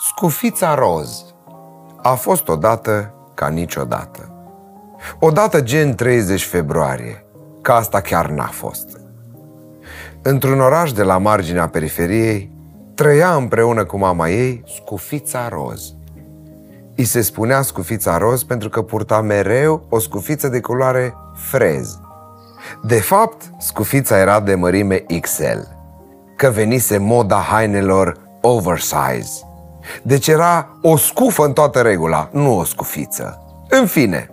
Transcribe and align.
Scufița 0.00 0.74
roz 0.74 1.24
a 2.02 2.14
fost 2.14 2.48
odată 2.48 3.14
ca 3.34 3.48
niciodată. 3.48 4.30
Odată 5.20 5.60
gen 5.60 5.94
30 5.94 6.44
februarie, 6.44 7.24
ca 7.62 7.74
asta 7.74 8.00
chiar 8.00 8.30
n-a 8.30 8.46
fost. 8.46 9.00
Într-un 10.22 10.60
oraș 10.60 10.92
de 10.92 11.02
la 11.02 11.18
marginea 11.18 11.68
periferiei, 11.68 12.52
trăia 12.94 13.34
împreună 13.34 13.84
cu 13.84 13.98
mama 13.98 14.28
ei 14.28 14.62
Scufița 14.66 15.48
Roz. 15.48 15.94
I 16.94 17.04
se 17.04 17.20
spunea 17.20 17.62
Scufița 17.62 18.18
Roz 18.18 18.42
pentru 18.42 18.68
că 18.68 18.82
purta 18.82 19.20
mereu 19.20 19.86
o 19.88 19.98
scufiță 19.98 20.48
de 20.48 20.60
culoare 20.60 21.14
frez. 21.34 21.98
De 22.82 23.00
fapt, 23.00 23.42
scufița 23.58 24.18
era 24.18 24.40
de 24.40 24.54
mărime 24.54 24.96
XL, 25.20 25.58
că 26.36 26.50
venise 26.50 26.98
moda 26.98 27.36
hainelor 27.36 28.16
oversize. 28.40 29.47
Deci 30.02 30.28
era 30.28 30.78
o 30.82 30.96
scufă 30.96 31.44
în 31.44 31.52
toată 31.52 31.80
regula, 31.80 32.28
nu 32.32 32.58
o 32.58 32.64
scufiță. 32.64 33.42
În 33.68 33.86
fine, 33.86 34.30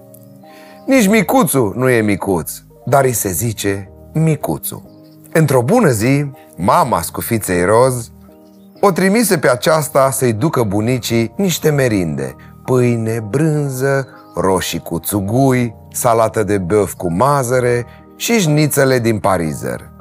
nici 0.85 1.07
micuțul 1.07 1.73
nu 1.75 1.89
e 1.89 2.02
micuț, 2.02 2.52
dar 2.85 3.03
îi 3.03 3.13
se 3.13 3.31
zice 3.31 3.91
micuțul. 4.13 4.83
Într-o 5.33 5.61
bună 5.61 5.89
zi, 5.89 6.25
mama 6.55 7.02
scufiței 7.02 7.63
roz 7.66 8.09
o 8.80 8.91
trimise 8.91 9.38
pe 9.38 9.49
aceasta 9.49 10.11
să-i 10.11 10.33
ducă 10.33 10.63
bunicii 10.63 11.33
niște 11.38 11.69
merinde, 11.69 12.35
pâine, 12.63 13.19
brânză, 13.30 14.08
roșii 14.35 14.80
cu 14.80 14.99
țugui, 14.99 15.75
salată 15.91 16.44
de 16.44 16.58
băf 16.58 16.94
cu 16.94 17.13
mazăre 17.13 17.85
și 18.16 18.39
șnițele 18.39 18.99
din 18.99 19.19
parizer. 19.19 19.91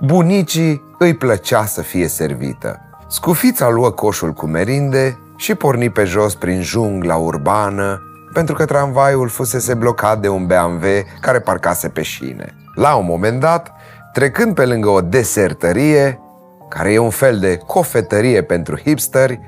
Bunicii 0.00 0.82
îi 0.98 1.14
plăcea 1.14 1.64
să 1.64 1.82
fie 1.82 2.08
servită. 2.08 2.87
Scufița 3.10 3.68
luă 3.68 3.90
coșul 3.90 4.32
cu 4.32 4.46
merinde 4.46 5.18
și 5.36 5.54
porni 5.54 5.90
pe 5.90 6.04
jos 6.04 6.34
prin 6.34 6.62
jungla 6.62 7.16
urbană, 7.16 8.02
pentru 8.32 8.54
că 8.54 8.64
tramvaiul 8.64 9.28
fusese 9.28 9.74
blocat 9.74 10.20
de 10.20 10.28
un 10.28 10.46
BMW 10.46 10.86
care 11.20 11.38
parcase 11.40 11.88
pe 11.88 12.02
șine. 12.02 12.54
La 12.74 12.94
un 12.94 13.04
moment 13.04 13.40
dat, 13.40 13.72
trecând 14.12 14.54
pe 14.54 14.66
lângă 14.66 14.88
o 14.88 15.00
desertărie, 15.00 16.20
care 16.68 16.92
e 16.92 16.98
un 16.98 17.10
fel 17.10 17.38
de 17.38 17.56
cofetărie 17.66 18.42
pentru 18.42 18.78
hipsteri, 18.78 19.40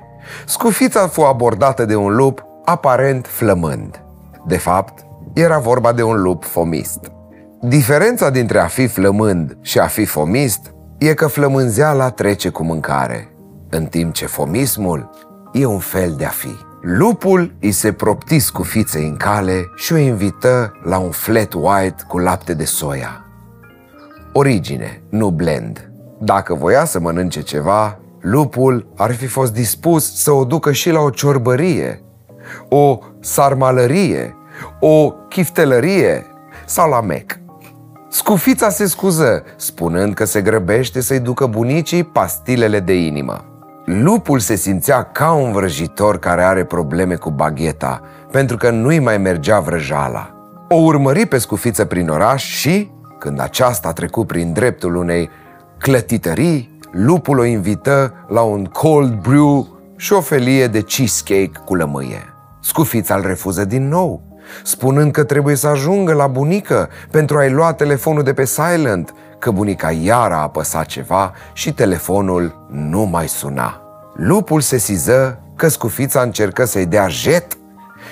scufița 0.47 1.07
fu 1.07 1.21
abordată 1.21 1.85
de 1.85 1.95
un 1.95 2.15
lup 2.17 2.45
aparent 2.65 3.27
flămând. 3.27 4.05
De 4.47 4.57
fapt, 4.57 5.05
era 5.33 5.59
vorba 5.59 5.93
de 5.93 6.03
un 6.03 6.23
lup 6.23 6.45
fomist. 6.45 7.01
Diferența 7.61 8.31
dintre 8.31 8.59
a 8.59 8.67
fi 8.67 8.87
flămând 8.87 9.57
și 9.61 9.79
a 9.79 9.87
fi 9.87 10.05
fomist 10.05 10.75
e 10.99 11.15
că 11.15 11.27
flămânzeala 11.27 12.11
trece 12.11 12.49
cu 12.49 12.65
mâncare, 12.65 13.31
în 13.71 13.85
timp 13.85 14.15
ce 14.15 14.27
fomismul 14.27 15.11
e 15.53 15.65
un 15.65 15.79
fel 15.79 16.15
de 16.17 16.25
a 16.25 16.29
fi. 16.29 16.57
Lupul 16.81 17.55
îi 17.61 17.73
se 17.73 17.93
propti 17.93 18.39
scufiței 18.39 19.07
în 19.07 19.17
cale 19.17 19.71
și 19.77 19.93
o 19.93 19.97
invită 19.97 20.73
la 20.83 20.99
un 20.99 21.11
flat 21.11 21.53
white 21.53 22.03
cu 22.09 22.19
lapte 22.19 22.55
de 22.55 22.65
soia. 22.65 23.25
Origine, 24.33 25.03
nu 25.09 25.31
blend. 25.31 25.91
Dacă 26.19 26.55
voia 26.55 26.85
să 26.85 27.01
mănânce 27.01 27.41
ceva, 27.41 27.99
lupul 28.21 28.87
ar 28.97 29.15
fi 29.15 29.27
fost 29.27 29.53
dispus 29.53 30.15
să 30.23 30.33
o 30.33 30.45
ducă 30.45 30.73
și 30.73 30.91
la 30.91 31.01
o 31.01 31.11
ciorbărie, 31.11 32.03
o 32.69 32.99
sarmalărie, 33.21 34.37
o 34.81 35.11
chiftelărie 35.11 36.27
sau 36.67 36.91
la 36.91 37.01
mec. 37.01 37.39
Scufița 38.09 38.69
se 38.69 38.87
scuză, 38.87 39.43
spunând 39.57 40.15
că 40.15 40.25
se 40.25 40.43
grăbește 40.43 41.01
să-i 41.01 41.21
ducă 41.21 41.47
bunicii 41.47 42.05
pastilele 42.05 42.81
de 42.81 42.95
inimă. 43.05 43.50
Lupul 43.93 44.39
se 44.39 44.55
simțea 44.55 45.03
ca 45.03 45.33
un 45.33 45.53
vrăjitor 45.53 46.19
care 46.19 46.43
are 46.43 46.65
probleme 46.65 47.15
cu 47.15 47.31
bagheta, 47.31 48.01
pentru 48.31 48.57
că 48.57 48.71
nu-i 48.71 48.99
mai 48.99 49.19
mergea 49.19 49.61
vrăjala. 49.61 50.31
O 50.69 50.75
urmări 50.75 51.27
pe 51.27 51.39
scufiță 51.39 51.85
prin 51.85 52.09
oraș 52.09 52.45
și, 52.45 52.91
când 53.19 53.41
aceasta 53.41 53.89
a 53.89 53.93
trecut 53.93 54.27
prin 54.27 54.53
dreptul 54.53 54.95
unei 54.95 55.31
clătitării, 55.79 56.79
lupul 56.93 57.39
o 57.39 57.45
invită 57.45 58.13
la 58.29 58.41
un 58.41 58.65
cold 58.65 59.13
brew 59.13 59.69
și 59.97 60.13
o 60.13 60.21
felie 60.21 60.67
de 60.67 60.81
cheesecake 60.81 61.53
cu 61.65 61.75
lămâie. 61.75 62.35
Scufița 62.61 63.15
îl 63.15 63.23
refuză 63.23 63.65
din 63.65 63.89
nou, 63.89 64.23
spunând 64.63 65.13
că 65.13 65.25
trebuie 65.25 65.55
să 65.55 65.69
ajungă 65.69 66.13
la 66.13 66.27
bunică 66.27 66.89
pentru 67.11 67.39
a-i 67.39 67.51
lua 67.51 67.73
telefonul 67.73 68.23
de 68.23 68.33
pe 68.33 68.45
silent, 68.45 69.15
că 69.39 69.51
bunica 69.51 69.91
iar 69.91 70.33
a 70.33 70.43
apăsat 70.43 70.87
ceva 70.87 71.33
și 71.53 71.73
telefonul 71.73 72.67
nu 72.71 73.03
mai 73.03 73.29
suna. 73.29 73.80
Lupul 74.23 74.61
se 74.61 74.77
siză 74.77 75.39
că 75.57 75.69
scufița 75.69 76.21
încercă 76.21 76.65
să-i 76.65 76.87
dea 76.87 77.09
jet 77.09 77.59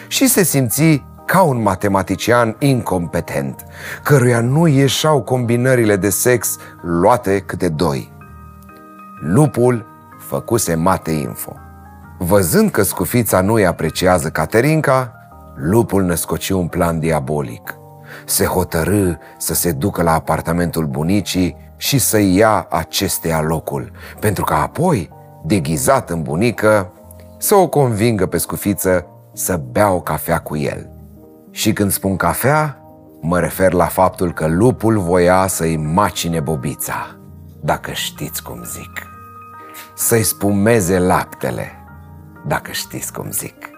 și 0.07 0.29
se 0.29 0.43
simți 0.43 1.03
ca 1.27 1.43
un 1.43 1.63
matematician 1.63 2.57
incompetent, 2.59 3.65
căruia 4.03 4.41
nu 4.41 4.67
ieșau 4.67 5.23
combinările 5.23 5.97
de 5.97 6.11
sex 6.11 6.57
luate 6.83 7.41
câte 7.41 7.69
doi. 7.69 8.13
Lupul 9.21 9.87
făcuse 10.29 10.75
mate 10.75 11.11
info. 11.11 11.53
Văzând 12.19 12.71
că 12.71 12.83
scufița 12.83 13.41
nu-i 13.41 13.67
apreciază 13.67 14.29
Caterinca, 14.29 15.13
lupul 15.57 16.03
născoci 16.03 16.51
un 16.51 16.67
plan 16.69 16.99
diabolic. 16.99 17.75
Se 18.25 18.45
hotărâ 18.45 19.13
să 19.39 19.55
se 19.55 19.73
ducă 19.73 20.03
la 20.03 20.13
apartamentul 20.13 20.87
bunicii 20.87 21.57
și 21.77 21.99
să 21.99 22.19
ia 22.19 22.67
acesteia 22.71 23.41
locul, 23.41 23.93
pentru 24.21 24.45
că 24.45 24.55
apoi, 24.55 25.17
deghizat 25.45 26.11
în 26.11 26.23
bunică, 26.23 26.93
să 27.39 27.55
o 27.55 27.69
convingă 27.69 28.27
pe 28.27 28.39
scufiță 28.39 29.07
să 29.33 29.61
bea 29.71 29.91
o 29.91 30.01
cafea 30.01 30.39
cu 30.39 30.57
el. 30.57 30.91
Și 31.51 31.73
când 31.73 31.91
spun 31.91 32.17
cafea, 32.17 32.79
mă 33.21 33.41
refer 33.41 33.73
la 33.73 33.85
faptul 33.85 34.33
că 34.33 34.47
lupul 34.47 34.99
voia 34.99 35.47
să-i 35.47 35.77
macine 35.77 36.41
bobița, 36.41 37.17
dacă 37.61 37.91
știți 37.93 38.43
cum 38.43 38.65
zic. 38.65 39.07
Să-i 39.95 40.23
spumeze 40.23 40.99
laptele, 40.99 41.73
dacă 42.47 42.73
știți 42.73 43.13
cum 43.13 43.31
zic. 43.31 43.71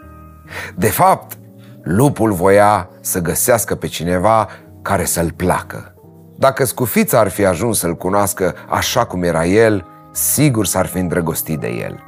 De 0.77 0.89
fapt, 0.89 1.39
lupul 1.83 2.33
voia 2.33 2.89
să 3.01 3.21
găsească 3.21 3.75
pe 3.75 3.87
cineva 3.87 4.49
care 4.83 5.05
să-l 5.05 5.33
placă. 5.37 5.95
Dacă 6.37 6.65
scufița 6.65 7.19
ar 7.19 7.29
fi 7.29 7.45
ajuns 7.45 7.79
să-l 7.79 7.97
cunoască 7.97 8.55
așa 8.69 9.05
cum 9.05 9.23
era 9.23 9.47
el, 9.47 9.87
sigur 10.11 10.67
s-ar 10.67 10.87
fi 10.87 10.99
îndrăgostit 10.99 11.61
de 11.61 11.69
el. 11.69 12.01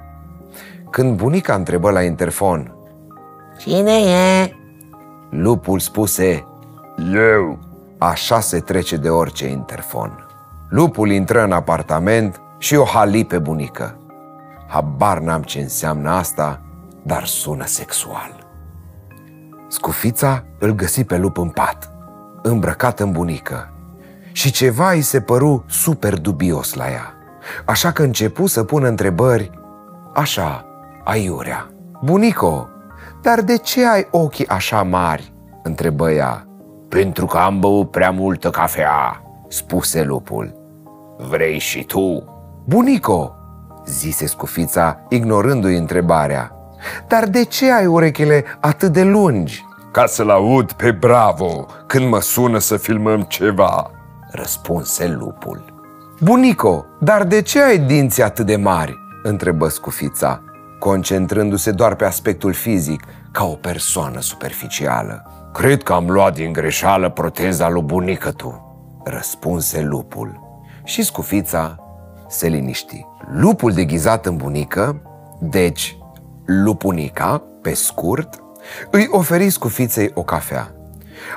Când 0.90 1.16
bunica 1.16 1.54
întrebă 1.54 1.90
la 1.90 2.02
interfon 2.02 2.74
Cine 3.58 3.92
e? 3.92 4.52
Lupul 5.30 5.78
spuse 5.78 6.46
Eu. 7.12 7.58
Așa 7.98 8.40
se 8.40 8.60
trece 8.60 8.96
de 8.96 9.08
orice 9.08 9.48
interfon. 9.48 10.26
Lupul 10.68 11.10
intră 11.10 11.42
în 11.42 11.52
apartament 11.52 12.40
și 12.58 12.74
o 12.74 12.84
hali 12.84 13.24
pe 13.24 13.38
bunică. 13.38 13.96
Habar 14.68 15.18
n-am 15.18 15.42
ce 15.42 15.60
înseamnă 15.60 16.10
asta, 16.10 16.60
dar 17.02 17.24
sună 17.24 17.66
sexual. 17.66 18.46
Scufița 19.68 20.44
îl 20.58 20.70
găsi 20.70 21.04
pe 21.04 21.16
lup 21.16 21.38
în 21.38 21.48
pat, 21.48 21.90
îmbrăcat 22.42 23.00
în 23.00 23.12
bunică. 23.12 23.72
Și 24.32 24.50
ceva 24.50 24.90
îi 24.90 25.02
se 25.02 25.20
păru 25.20 25.64
super 25.68 26.18
dubios 26.18 26.74
la 26.74 26.90
ea. 26.90 27.14
Așa 27.64 27.92
că 27.92 28.02
începu 28.02 28.46
să 28.46 28.64
pună 28.64 28.88
întrebări, 28.88 29.50
așa, 30.14 30.64
aiurea. 31.04 31.70
Bunico, 32.02 32.68
dar 33.22 33.40
de 33.40 33.56
ce 33.56 33.86
ai 33.86 34.08
ochii 34.10 34.48
așa 34.48 34.82
mari? 34.82 35.32
întrebă 35.62 36.10
ea. 36.10 36.46
Pentru 36.88 37.26
că 37.26 37.38
am 37.38 37.60
băut 37.60 37.90
prea 37.90 38.10
multă 38.10 38.50
cafea, 38.50 39.22
spuse 39.48 40.02
lupul. 40.02 40.54
Vrei 41.28 41.58
și 41.58 41.84
tu? 41.84 42.24
Bunico, 42.64 43.34
zise 43.86 44.26
scufița, 44.26 45.00
ignorându-i 45.08 45.76
întrebarea. 45.76 46.56
Dar 47.08 47.28
de 47.28 47.44
ce 47.44 47.72
ai 47.72 47.86
urechile 47.86 48.44
atât 48.60 48.92
de 48.92 49.02
lungi? 49.02 49.64
Ca 49.92 50.06
să-l 50.06 50.30
aud 50.30 50.72
pe 50.72 50.90
Bravo 50.90 51.66
când 51.86 52.08
mă 52.08 52.20
sună 52.20 52.58
să 52.58 52.76
filmăm 52.76 53.20
ceva, 53.20 53.90
răspunse 54.30 55.06
lupul. 55.06 55.81
Bunico, 56.24 56.84
dar 57.00 57.24
de 57.24 57.42
ce 57.42 57.62
ai 57.62 57.78
dinți 57.78 58.22
atât 58.22 58.46
de 58.46 58.56
mari? 58.56 58.94
întrebă 59.22 59.68
scufița, 59.68 60.42
concentrându-se 60.78 61.70
doar 61.70 61.94
pe 61.94 62.04
aspectul 62.04 62.52
fizic, 62.52 63.02
ca 63.32 63.44
o 63.44 63.54
persoană 63.54 64.20
superficială. 64.20 65.30
Cred 65.52 65.82
că 65.82 65.92
am 65.92 66.10
luat 66.10 66.34
din 66.34 66.52
greșeală 66.52 67.10
proteza 67.10 67.68
lui 67.68 67.82
bunică 67.82 68.30
tu, 68.30 68.74
răspunse 69.04 69.80
lupul. 69.80 70.40
Și 70.84 71.02
scufița 71.02 71.76
se 72.28 72.48
liniști. 72.48 73.06
Lupul 73.32 73.72
deghizat 73.72 74.26
în 74.26 74.36
bunică, 74.36 75.02
deci 75.40 75.96
lupunica, 76.44 77.42
pe 77.62 77.74
scurt, 77.74 78.42
îi 78.90 79.08
oferi 79.10 79.50
scufiței 79.50 80.10
o 80.14 80.22
cafea. 80.22 80.74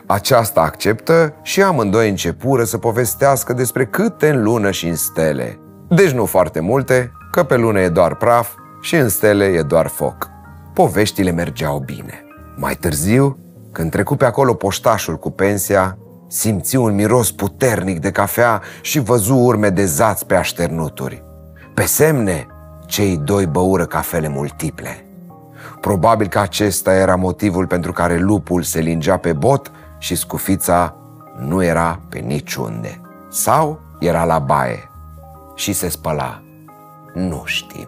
Aceasta 0.06 0.62
acceptă 0.62 1.34
și 1.42 1.62
amândoi 1.62 2.10
începură 2.10 2.64
să 2.64 2.78
povestească 2.78 3.54
despre 3.54 3.86
câte 3.86 4.30
în 4.30 4.44
lună 4.44 4.72
și 4.72 4.88
în 4.88 4.96
stele. 4.96 5.60
Deci 5.90 6.12
nu 6.12 6.26
foarte 6.26 6.60
multe, 6.60 7.12
că 7.32 7.44
pe 7.44 7.56
lună 7.56 7.80
e 7.80 7.90
doar 7.90 8.16
praf 8.16 8.54
și 8.82 8.96
în 8.96 9.10
stele 9.10 9.46
e 9.46 9.62
doar 9.62 9.88
foc. 9.88 10.30
Poveștile 10.74 11.32
mergeau 11.32 11.84
bine. 11.86 12.24
Mai 12.56 12.76
târziu, 12.76 13.38
când 13.72 13.92
trecu 13.92 14.16
pe 14.16 14.26
acolo 14.26 14.54
poștașul 14.54 15.18
cu 15.18 15.32
pensia, 15.32 15.98
simți 16.28 16.76
un 16.76 16.96
miros 16.96 17.32
puternic 17.32 18.00
de 18.00 18.12
cafea 18.12 18.62
și 18.82 19.00
văzu 19.00 19.36
urme 19.36 19.70
de 19.70 19.86
zați 19.86 20.26
pe 20.26 20.36
așternuturi. 20.36 21.24
Pe 21.74 21.84
semne, 21.84 22.48
cei 22.86 23.18
doi 23.18 23.46
băură 23.46 23.86
cafele 23.86 24.28
multiple. 24.28 25.05
Probabil 25.86 26.28
că 26.28 26.40
acesta 26.40 26.94
era 26.94 27.16
motivul 27.16 27.68
pentru 27.68 27.92
care 27.92 28.18
lupul 28.18 28.62
se 28.62 28.80
lingea 28.80 29.18
pe 29.18 29.34
bot 29.34 29.72
și 29.98 30.16
scufița 30.16 30.96
nu 31.40 31.64
era 31.64 32.00
pe 32.10 32.20
niciunde. 32.20 33.02
Sau 33.30 33.80
era 34.00 34.24
la 34.24 34.40
baie 34.40 34.90
și 35.56 35.74
se 35.74 35.90
spăla. 35.90 36.42
Nu 37.14 37.42
știm. 37.46 37.88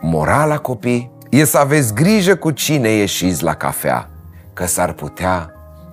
Morala, 0.00 0.58
copii, 0.58 1.10
e 1.30 1.44
să 1.44 1.58
aveți 1.58 1.94
grijă 1.94 2.36
cu 2.36 2.50
cine 2.50 2.88
ieșiți 2.88 3.42
la 3.42 3.54
cafea, 3.54 4.08
că 4.52 4.66
s-ar 4.66 4.92
putea 4.92 5.50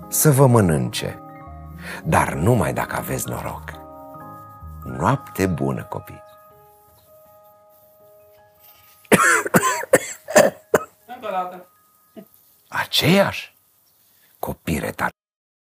să 0.08 0.32
vă 0.32 0.48
mănânce. 0.48 1.20
Dar 2.04 2.34
numai 2.34 2.74
dacă 2.74 2.96
aveți 2.98 3.30
noroc. 3.30 3.64
Noapte 4.98 5.46
bună, 5.46 5.86
copii! 5.90 6.24
Încă 11.30 11.42
o 11.42 11.50
dată. 11.50 11.70
Aceeași? 12.68 13.56
Copii 14.40 14.80
retard. 14.80 15.14